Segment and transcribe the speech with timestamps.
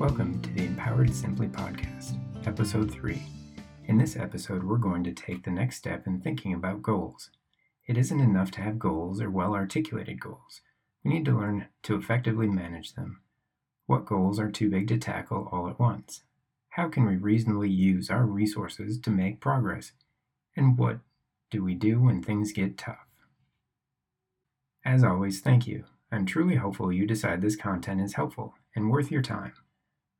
[0.00, 2.16] Welcome to the Empowered Simply podcast,
[2.46, 3.22] episode 3.
[3.84, 7.28] In this episode, we're going to take the next step in thinking about goals.
[7.86, 10.62] It isn't enough to have goals or well articulated goals.
[11.04, 13.20] We need to learn to effectively manage them.
[13.84, 16.22] What goals are too big to tackle all at once?
[16.70, 19.92] How can we reasonably use our resources to make progress?
[20.56, 21.00] And what
[21.50, 23.06] do we do when things get tough?
[24.82, 25.84] As always, thank you.
[26.10, 29.52] I'm truly hopeful you decide this content is helpful and worth your time.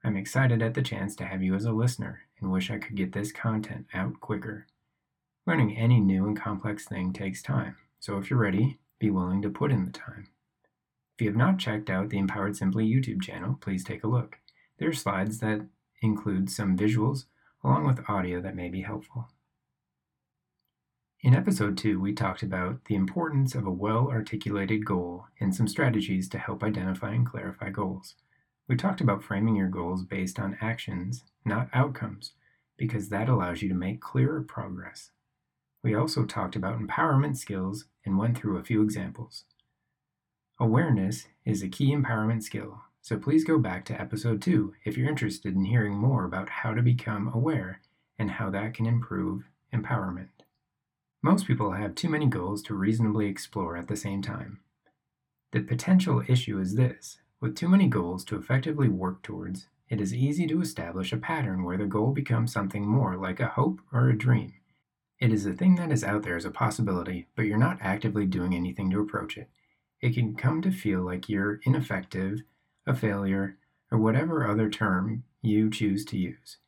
[0.03, 2.97] I'm excited at the chance to have you as a listener and wish I could
[2.97, 4.67] get this content out quicker.
[5.47, 9.51] Learning any new and complex thing takes time, so if you're ready, be willing to
[9.51, 10.29] put in the time.
[11.15, 14.39] If you have not checked out the Empowered Simply YouTube channel, please take a look.
[14.79, 15.67] There are slides that
[16.01, 17.27] include some visuals
[17.63, 19.29] along with audio that may be helpful.
[21.21, 25.69] In episode 2, we talked about the importance of a well articulated goal and some
[25.69, 28.15] strategies to help identify and clarify goals.
[28.71, 32.35] We talked about framing your goals based on actions, not outcomes,
[32.77, 35.11] because that allows you to make clearer progress.
[35.83, 39.43] We also talked about empowerment skills and went through a few examples.
[40.61, 45.09] Awareness is a key empowerment skill, so please go back to episode 2 if you're
[45.09, 47.81] interested in hearing more about how to become aware
[48.21, 50.29] and how that can improve empowerment.
[51.25, 54.61] Most people have too many goals to reasonably explore at the same time.
[55.51, 60.15] The potential issue is this with too many goals to effectively work towards, it is
[60.15, 64.09] easy to establish a pattern where the goal becomes something more like a hope or
[64.09, 64.53] a dream.
[65.19, 68.27] It is a thing that is out there as a possibility, but you're not actively
[68.27, 69.49] doing anything to approach it.
[70.01, 72.43] It can come to feel like you're ineffective,
[72.87, 73.57] a failure,
[73.91, 76.59] or whatever other term you choose to use.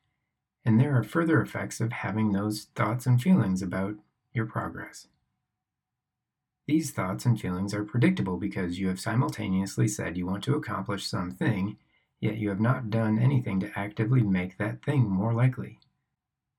[0.64, 3.94] And there are further effects of having those thoughts and feelings about
[4.32, 5.06] your progress.
[6.66, 11.06] These thoughts and feelings are predictable because you have simultaneously said you want to accomplish
[11.06, 11.76] something,
[12.20, 15.78] yet you have not done anything to actively make that thing more likely.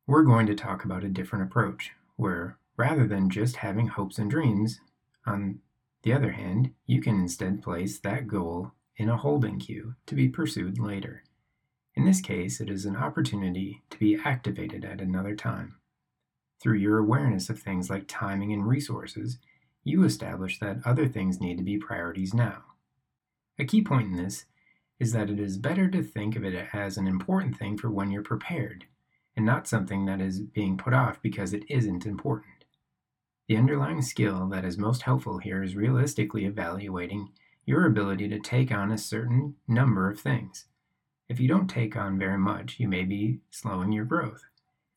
[0.05, 4.29] We're going to talk about a different approach, where rather than just having hopes and
[4.29, 4.81] dreams,
[5.25, 5.59] on
[6.01, 10.27] the other hand, you can instead place that goal in a holding queue to be
[10.27, 11.23] pursued later.
[11.95, 15.75] In this case, it is an opportunity to be activated at another time.
[16.61, 19.37] Through your awareness of things like timing and resources,
[19.83, 22.63] you establish that other things need to be priorities now.
[23.59, 24.45] A key point in this
[24.99, 28.11] is that it is better to think of it as an important thing for when
[28.11, 28.85] you're prepared,
[29.35, 32.65] and not something that is being put off because it isn't important.
[33.47, 37.29] The underlying skill that is most helpful here is realistically evaluating
[37.65, 40.65] your ability to take on a certain number of things.
[41.27, 44.45] If you don't take on very much, you may be slowing your growth.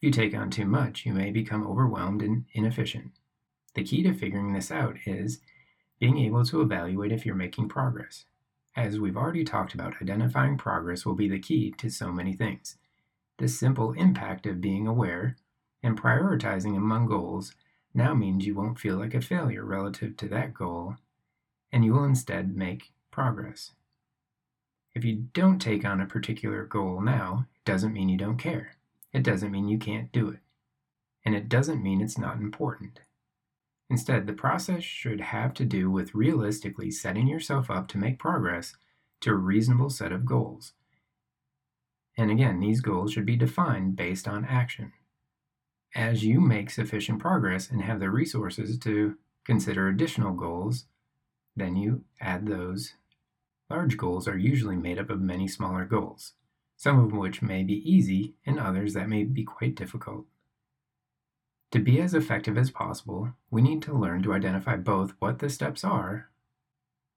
[0.00, 3.12] If you take on too much, you may become overwhelmed and inefficient.
[3.76, 5.40] The key to figuring this out is
[6.00, 8.24] being able to evaluate if you're making progress.
[8.74, 12.78] As we've already talked about, identifying progress will be the key to so many things.
[13.36, 15.36] The simple impact of being aware
[15.82, 17.54] and prioritizing among goals
[17.92, 20.96] now means you won't feel like a failure relative to that goal,
[21.70, 23.72] and you will instead make progress.
[24.94, 28.76] If you don't take on a particular goal now, it doesn't mean you don't care.
[29.12, 30.40] It doesn't mean you can't do it.
[31.26, 33.00] And it doesn't mean it's not important.
[33.88, 38.74] Instead, the process should have to do with realistically setting yourself up to make progress
[39.20, 40.72] to a reasonable set of goals.
[42.18, 44.92] And again, these goals should be defined based on action.
[45.94, 50.86] As you make sufficient progress and have the resources to consider additional goals,
[51.54, 52.94] then you add those.
[53.70, 56.32] Large goals are usually made up of many smaller goals,
[56.76, 60.26] some of which may be easy and others that may be quite difficult.
[61.72, 65.50] To be as effective as possible, we need to learn to identify both what the
[65.50, 66.30] steps are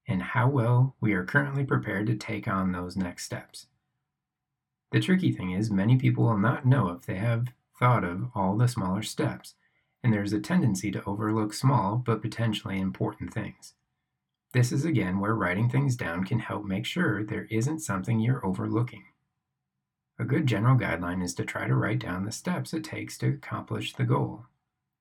[0.07, 3.67] and how well we are currently prepared to take on those next steps.
[4.91, 8.57] The tricky thing is, many people will not know if they have thought of all
[8.57, 9.53] the smaller steps,
[10.03, 13.75] and there is a tendency to overlook small but potentially important things.
[14.51, 18.43] This is again where writing things down can help make sure there isn't something you're
[18.43, 19.03] overlooking.
[20.19, 23.29] A good general guideline is to try to write down the steps it takes to
[23.29, 24.47] accomplish the goal.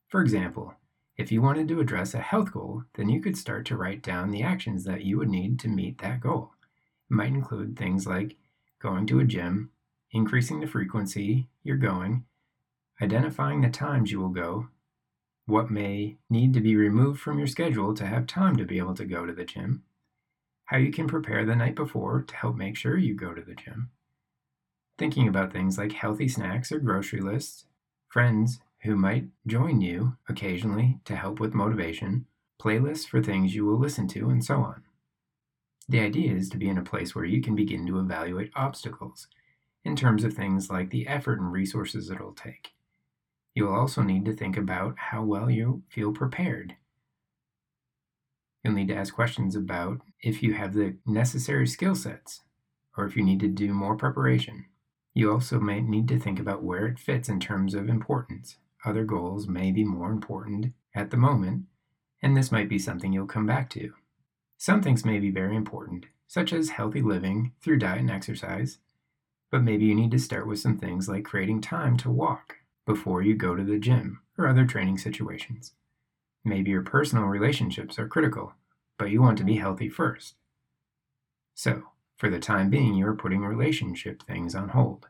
[0.06, 0.74] For example,
[1.16, 4.30] if you wanted to address a health goal, then you could start to write down
[4.30, 6.52] the actions that you would need to meet that goal.
[7.10, 8.36] It might include things like
[8.78, 9.72] going to a gym,
[10.12, 12.24] increasing the frequency you're going,
[13.02, 14.68] identifying the times you will go,
[15.46, 18.94] what may need to be removed from your schedule to have time to be able
[18.94, 19.82] to go to the gym,
[20.66, 23.54] how you can prepare the night before to help make sure you go to the
[23.54, 23.90] gym,
[24.98, 27.64] thinking about things like healthy snacks or grocery lists,
[28.08, 32.26] friends who might join you occasionally to help with motivation,
[32.60, 34.82] playlists for things you will listen to, and so on.
[35.88, 39.28] The idea is to be in a place where you can begin to evaluate obstacles
[39.84, 42.72] in terms of things like the effort and resources it'll take.
[43.54, 46.76] You'll also need to think about how well you feel prepared.
[48.62, 52.42] You'll need to ask questions about if you have the necessary skill sets
[52.96, 54.66] or if you need to do more preparation.
[55.14, 58.56] You also may need to think about where it fits in terms of importance.
[58.84, 61.64] Other goals may be more important at the moment,
[62.22, 63.92] and this might be something you'll come back to.
[64.56, 68.78] Some things may be very important, such as healthy living through diet and exercise,
[69.50, 72.56] but maybe you need to start with some things like creating time to walk
[72.86, 75.72] before you go to the gym or other training situations.
[76.44, 78.54] Maybe your personal relationships are critical,
[78.98, 80.34] but you want to be healthy first.
[81.54, 81.84] So,
[82.18, 85.06] for the time being, you are putting relationship things on hold.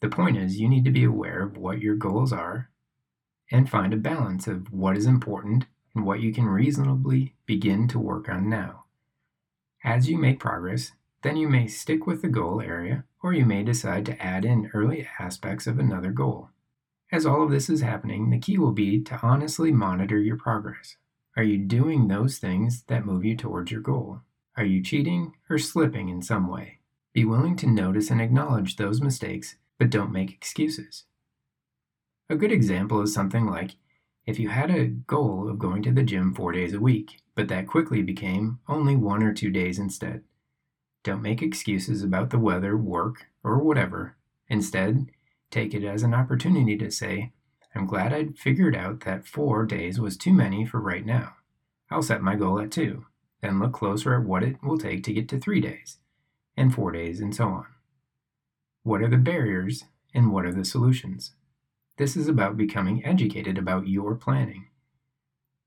[0.00, 2.70] The point is, you need to be aware of what your goals are
[3.50, 7.98] and find a balance of what is important and what you can reasonably begin to
[7.98, 8.84] work on now.
[9.84, 10.92] As you make progress,
[11.22, 14.70] then you may stick with the goal area or you may decide to add in
[14.72, 16.50] early aspects of another goal.
[17.10, 20.96] As all of this is happening, the key will be to honestly monitor your progress.
[21.36, 24.22] Are you doing those things that move you towards your goal?
[24.56, 26.78] Are you cheating or slipping in some way?
[27.14, 31.04] Be willing to notice and acknowledge those mistakes, but don't make excuses.
[32.28, 33.76] A good example is something like
[34.26, 37.48] if you had a goal of going to the gym four days a week, but
[37.48, 40.22] that quickly became only one or two days instead.
[41.02, 44.16] Don't make excuses about the weather, work, or whatever.
[44.48, 45.06] Instead,
[45.50, 47.32] take it as an opportunity to say,
[47.74, 51.36] I'm glad I'd figured out that four days was too many for right now.
[51.90, 53.06] I'll set my goal at two,
[53.42, 55.98] then look closer at what it will take to get to three days,
[56.56, 57.66] and four days, and so on.
[58.84, 59.84] What are the barriers,
[60.14, 61.32] and what are the solutions?
[61.98, 64.68] This is about becoming educated about your planning.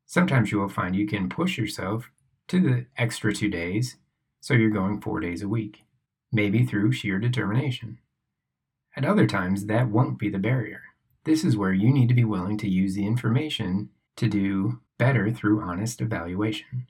[0.06, 2.12] Sometimes you will find you can push yourself
[2.48, 3.98] to the extra two days,
[4.40, 5.84] so you're going four days a week,
[6.32, 8.00] maybe through sheer determination.
[8.96, 10.82] At other times, that won't be the barrier.
[11.26, 15.32] This is where you need to be willing to use the information to do better
[15.32, 16.88] through honest evaluation.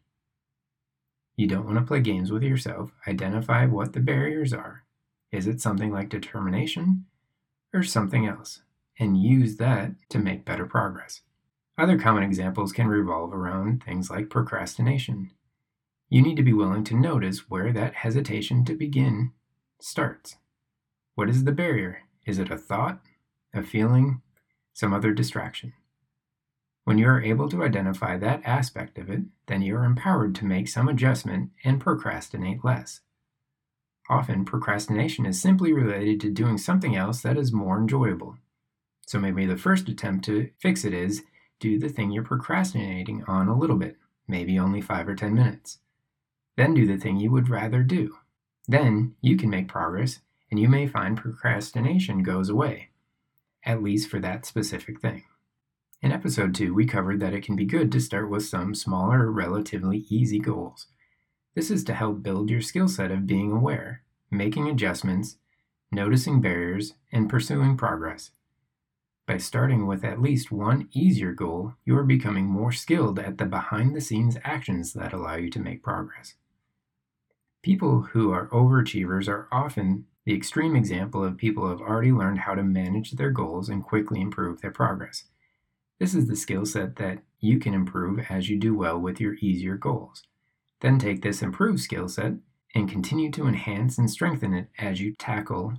[1.36, 2.92] You don't want to play games with yourself.
[3.08, 4.84] Identify what the barriers are.
[5.32, 7.06] Is it something like determination
[7.74, 8.62] or something else?
[8.98, 11.22] And use that to make better progress.
[11.78, 15.32] Other common examples can revolve around things like procrastination.
[16.08, 19.34] You need to be willing to notice where that hesitation to begin
[19.82, 20.38] starts.
[21.16, 22.04] What is the barrier?
[22.26, 23.02] Is it a thought,
[23.54, 24.22] a feeling,
[24.74, 25.74] some other distraction.
[26.86, 30.46] When you are able to identify that aspect of it, then you are empowered to
[30.46, 33.02] make some adjustment and procrastinate less.
[34.10, 38.38] Often, procrastination is simply related to doing something else that is more enjoyable.
[39.08, 41.24] So maybe the first attempt to fix it is
[41.60, 43.98] do the thing you're procrastinating on a little bit,
[44.28, 45.80] maybe only 5 or 10 minutes.
[46.56, 48.18] Then do the thing you would rather do.
[48.68, 50.20] Then you can make progress
[50.52, 52.90] and you may find procrastination goes away
[53.66, 55.24] at least for that specific thing.
[56.06, 59.32] In episode 2, we covered that it can be good to start with some smaller,
[59.32, 60.86] relatively easy goals.
[61.56, 65.38] This is to help build your skill set of being aware, making adjustments,
[65.92, 68.30] noticing barriers, and pursuing progress.
[69.26, 73.46] By starting with at least one easier goal, you are becoming more skilled at the
[73.46, 76.36] behind the scenes actions that allow you to make progress.
[77.64, 82.42] People who are overachievers are often the extreme example of people who have already learned
[82.42, 85.24] how to manage their goals and quickly improve their progress.
[86.00, 89.36] This is the skill set that you can improve as you do well with your
[89.36, 90.24] easier goals.
[90.82, 92.34] Then take this improved skill set
[92.74, 95.76] and continue to enhance and strengthen it as you tackle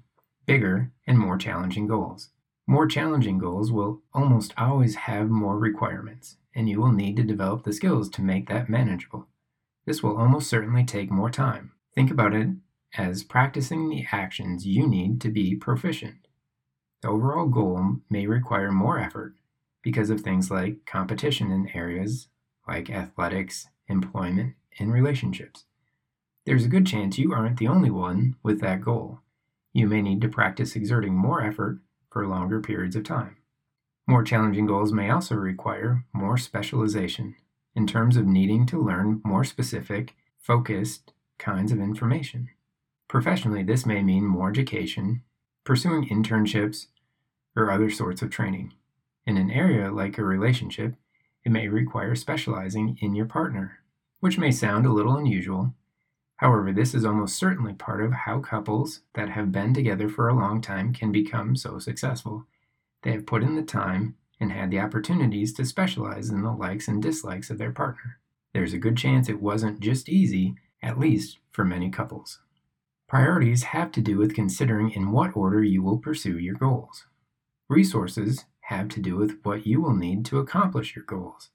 [0.46, 2.30] bigger and more challenging goals.
[2.66, 7.64] More challenging goals will almost always have more requirements, and you will need to develop
[7.64, 9.28] the skills to make that manageable.
[9.85, 11.73] This will almost certainly take more time.
[11.94, 12.49] Think about it
[12.96, 16.26] as practicing the actions you need to be proficient.
[17.02, 19.35] The overall goal may require more effort
[19.87, 22.26] because of things like competition in areas
[22.66, 25.66] like athletics, employment, and relationships.
[26.45, 29.21] There's a good chance you aren't the only one with that goal.
[29.73, 31.78] You may need to practice exerting more effort
[32.11, 33.37] for longer periods of time.
[34.09, 37.37] More challenging goals may also require more specialization
[37.76, 42.49] in terms of needing to learn more specific, focused kinds of information.
[43.07, 45.23] Professionally, this may mean more education,
[45.62, 46.88] pursuing internships,
[47.55, 48.73] or other sorts of training.
[49.26, 50.95] In an area like a relationship,
[51.45, 53.80] it may require specializing in your partner,
[54.21, 55.75] which may sound a little unusual.
[56.37, 60.35] However, this is almost certainly part of how couples that have been together for a
[60.35, 62.47] long time can become so successful.
[63.02, 66.88] They have put in the time and had the opportunities to specialize in the likes
[66.88, 68.18] and dislikes of their partner.
[68.52, 72.38] There's a good chance it wasn't just easy, at least for many couples.
[73.09, 77.06] Priorities have to do with considering in what order you will pursue your goals.
[77.68, 81.50] Resources have to do with what you will need to accomplish your goals.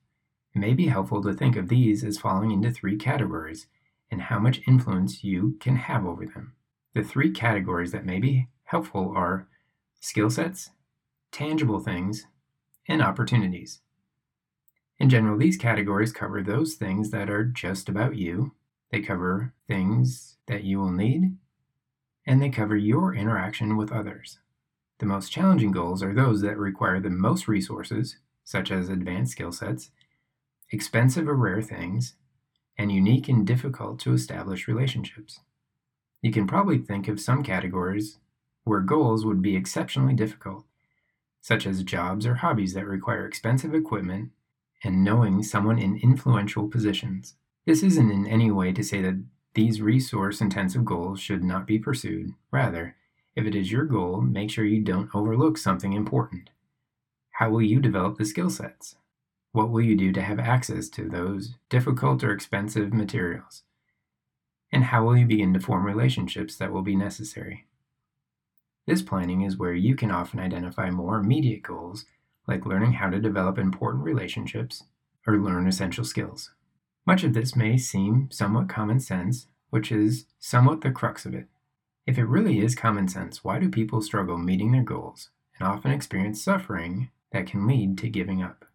[0.55, 3.67] It may be helpful to think of these as falling into three categories
[4.09, 6.53] and how much influence you can have over them.
[6.93, 9.47] The three categories that may be helpful are
[9.99, 10.69] skill sets,
[11.33, 12.27] tangible things,
[12.87, 13.81] and opportunities.
[14.97, 18.53] In general, these categories cover those things that are just about you,
[18.89, 21.35] they cover things that you will need,
[22.25, 24.39] and they cover your interaction with others.
[25.01, 29.51] The most challenging goals are those that require the most resources, such as advanced skill
[29.51, 29.89] sets,
[30.71, 32.13] expensive or rare things,
[32.77, 35.39] and unique and difficult to establish relationships.
[36.21, 38.19] You can probably think of some categories
[38.63, 40.65] where goals would be exceptionally difficult,
[41.41, 44.29] such as jobs or hobbies that require expensive equipment
[44.83, 47.33] and knowing someone in influential positions.
[47.65, 49.23] This isn't in any way to say that
[49.55, 52.35] these resource intensive goals should not be pursued.
[52.51, 52.97] Rather,
[53.35, 56.49] if it is your goal, make sure you don't overlook something important.
[57.31, 58.95] How will you develop the skill sets?
[59.53, 63.63] What will you do to have access to those difficult or expensive materials?
[64.71, 67.67] And how will you begin to form relationships that will be necessary?
[68.87, 72.05] This planning is where you can often identify more immediate goals,
[72.47, 74.83] like learning how to develop important relationships
[75.27, 76.51] or learn essential skills.
[77.05, 81.47] Much of this may seem somewhat common sense, which is somewhat the crux of it.
[82.07, 85.91] If it really is common sense, why do people struggle meeting their goals and often
[85.91, 88.65] experience suffering that can lead to giving up?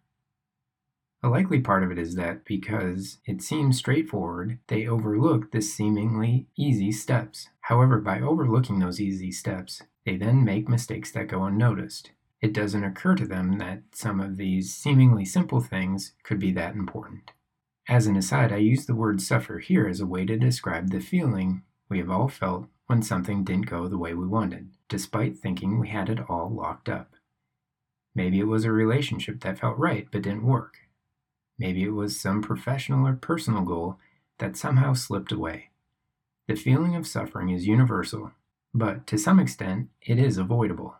[1.21, 6.47] A likely part of it is that because it seems straightforward, they overlook the seemingly
[6.55, 7.49] easy steps.
[7.61, 12.11] However, by overlooking those easy steps, they then make mistakes that go unnoticed.
[12.39, 16.75] It doesn't occur to them that some of these seemingly simple things could be that
[16.75, 17.31] important.
[17.89, 20.99] As an aside, I use the word suffer here as a way to describe the
[20.99, 25.79] feeling we have all felt when something didn't go the way we wanted, despite thinking
[25.79, 27.13] we had it all locked up.
[28.15, 30.77] Maybe it was a relationship that felt right but didn't work.
[31.59, 33.99] Maybe it was some professional or personal goal
[34.39, 35.69] that somehow slipped away.
[36.47, 38.31] The feeling of suffering is universal,
[38.73, 40.95] but to some extent, it is avoidable.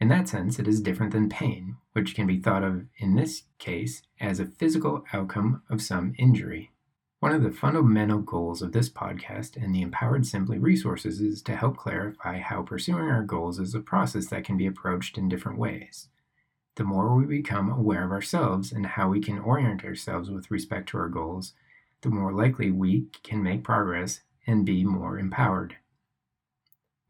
[0.00, 3.42] In that sense, it is different than pain, which can be thought of in this
[3.58, 6.70] case as a physical outcome of some injury.
[7.20, 11.56] One of the fundamental goals of this podcast and the Empowered Simply resources is to
[11.56, 15.58] help clarify how pursuing our goals is a process that can be approached in different
[15.58, 16.06] ways.
[16.76, 20.90] The more we become aware of ourselves and how we can orient ourselves with respect
[20.90, 21.54] to our goals,
[22.02, 25.74] the more likely we can make progress and be more empowered.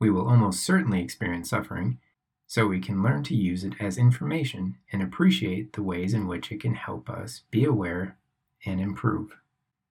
[0.00, 1.98] We will almost certainly experience suffering,
[2.46, 6.50] so we can learn to use it as information and appreciate the ways in which
[6.50, 8.16] it can help us be aware
[8.64, 9.36] and improve.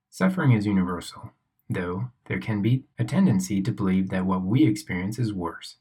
[0.10, 1.32] Suffering is universal,
[1.70, 5.76] though there can be a tendency to believe that what we experience is worse,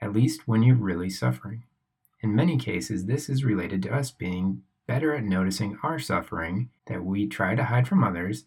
[0.00, 1.64] at least when you're really suffering.
[2.20, 7.04] In many cases, this is related to us being better at noticing our suffering that
[7.04, 8.46] we try to hide from others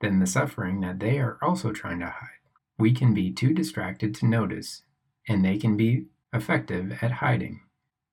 [0.00, 2.38] than the suffering that they are also trying to hide.
[2.78, 4.82] We can be too distracted to notice,
[5.28, 7.62] and they can be effective at hiding.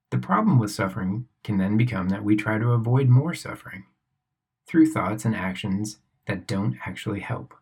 [0.10, 3.86] The problem with suffering can then become that we try to avoid more suffering
[4.68, 7.54] through thoughts and actions that don't actually help.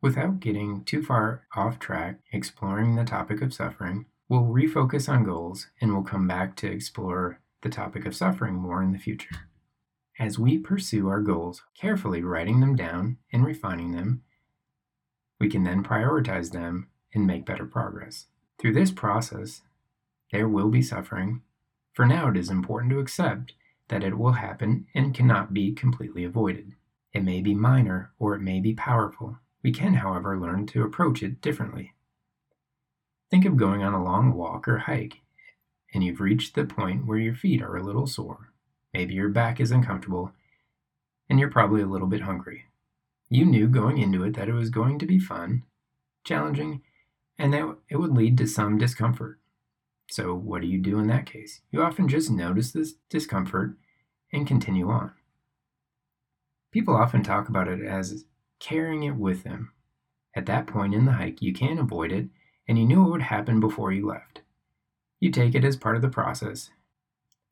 [0.00, 5.68] Without getting too far off track exploring the topic of suffering, we'll refocus on goals
[5.80, 9.48] and we'll come back to explore the topic of suffering more in the future.
[10.18, 14.22] As we pursue our goals, carefully writing them down and refining them,
[15.40, 18.26] we can then prioritize them and make better progress.
[18.58, 19.62] Through this process,
[20.32, 21.42] there will be suffering.
[21.92, 23.54] For now, it is important to accept
[23.88, 26.74] that it will happen and cannot be completely avoided.
[27.18, 29.38] It may be minor or it may be powerful.
[29.64, 31.92] We can, however, learn to approach it differently.
[33.28, 35.16] Think of going on a long walk or hike,
[35.92, 38.52] and you've reached the point where your feet are a little sore.
[38.94, 40.30] Maybe your back is uncomfortable,
[41.28, 42.66] and you're probably a little bit hungry.
[43.28, 45.64] You knew going into it that it was going to be fun,
[46.22, 46.82] challenging,
[47.36, 49.40] and that it would lead to some discomfort.
[50.08, 51.62] So, what do you do in that case?
[51.72, 53.76] You often just notice this discomfort
[54.32, 55.14] and continue on.
[56.70, 58.24] People often talk about it as
[58.58, 59.72] carrying it with them.
[60.34, 62.28] At that point in the hike, you can't avoid it,
[62.66, 64.42] and you knew it would happen before you left.
[65.20, 66.70] You take it as part of the process.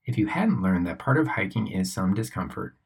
[0.04, 2.76] If you hadn't learned that part of hiking is some discomfort,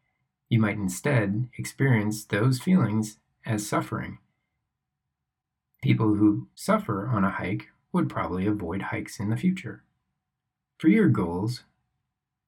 [0.49, 4.19] you might instead experience those feelings as suffering.
[5.83, 9.83] People who suffer on a hike would probably avoid hikes in the future.
[10.79, 11.65] For your goals,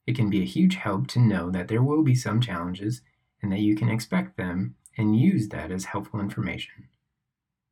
[0.07, 3.03] it can be a huge help to know that there will be some challenges
[3.43, 6.89] and that you can expect them and use that as helpful information.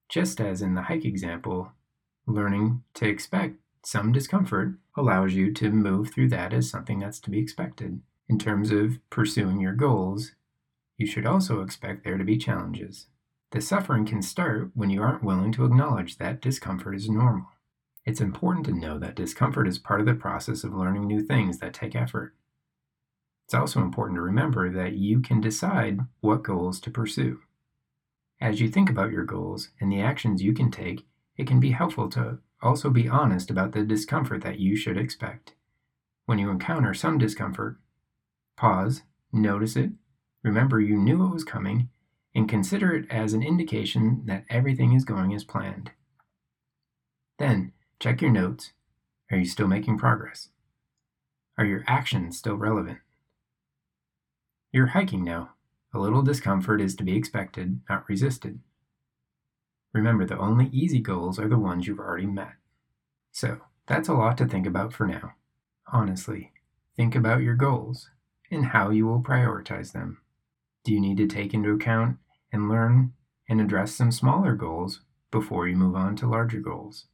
[0.09, 1.73] Just as in the hike example,
[2.27, 7.31] learning to expect some discomfort allows you to move through that as something that's to
[7.31, 8.03] be expected.
[8.29, 10.33] In terms of pursuing your goals,
[10.97, 13.07] you should also expect there to be challenges.
[13.53, 17.49] The suffering can start when you aren't willing to acknowledge that discomfort is normal.
[18.05, 21.59] It's important to know that discomfort is part of the process of learning new things
[21.59, 22.35] that take effort.
[23.51, 27.41] It's also important to remember that you can decide what goals to pursue.
[28.41, 31.05] As you think about your goals and the actions you can take,
[31.37, 35.57] it can be helpful to also be honest about the discomfort that you should expect.
[36.27, 37.79] When you encounter some discomfort,
[38.57, 39.03] pause,
[39.33, 39.91] notice it,
[40.45, 41.89] remember you knew it was coming,
[42.33, 45.91] and consider it as an indication that everything is going as planned.
[47.41, 48.75] Then, check your notes.
[49.29, 50.51] Are you still making progress?
[51.59, 53.01] Are your actions still relevant?
[54.73, 55.55] You're hiking now.
[55.93, 58.61] A little discomfort is to be expected, not resisted.
[59.93, 62.53] Remember, the only easy goals are the ones you've already met.
[63.33, 65.33] So, that's a lot to think about for now.
[65.93, 66.53] Honestly,
[66.97, 68.11] think about your goals
[68.53, 70.21] and how you will prioritize them.
[70.85, 72.19] Do you need to take into account
[72.53, 73.15] and learn
[73.49, 75.01] and address some smaller goals
[75.33, 77.07] before you move on to larger goals?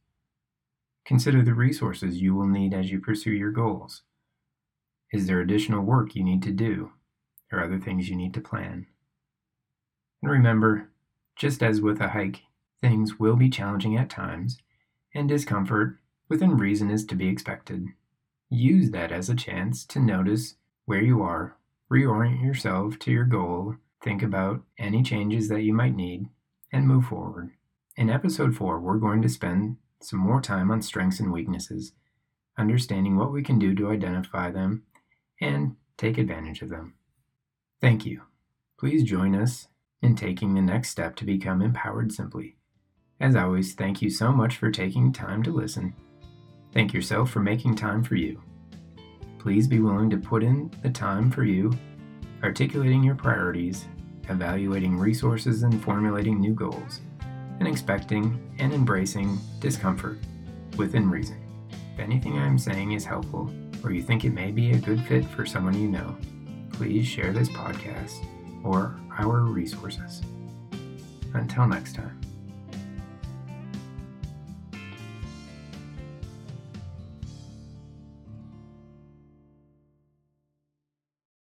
[1.07, 4.03] Consider the resources you will need as you pursue your goals.
[5.11, 6.93] Is there additional work you need to do
[7.53, 8.87] or other things you need to plan?
[10.23, 10.91] And remember,
[11.37, 12.43] just as with a hike,
[12.81, 14.59] things will be challenging at times,
[15.15, 15.99] and discomfort
[16.29, 17.89] within reason is to be expected.
[18.49, 21.57] Use that as a chance to notice where you are
[21.91, 26.29] reorient yourself to your goal, think about any changes that you might need,
[26.73, 27.51] and move forward.
[27.97, 31.93] In episode 4, we're going to spend some more time on strengths and weaknesses,
[32.59, 34.83] understanding what we can do to identify them
[35.41, 36.95] and take advantage of them.
[37.87, 38.23] Thank you.
[38.81, 39.69] Please join us
[40.03, 42.57] in taking the next step to become empowered simply.
[43.21, 45.95] As always, thank you so much for taking time to listen.
[46.75, 48.43] Thank yourself for making time for you.
[49.39, 51.73] Please be willing to put in the time for you,
[52.43, 53.85] articulating your priorities,
[54.31, 57.03] evaluating resources, and formulating new goals,
[57.61, 60.19] and expecting and embracing discomfort
[60.77, 61.41] within reason.
[61.95, 63.49] If anything I'm saying is helpful,
[63.85, 66.19] or you think it may be a good fit for someone you know,
[66.77, 68.23] please share this podcast
[68.63, 70.21] or our resources.
[71.33, 72.21] Until next time.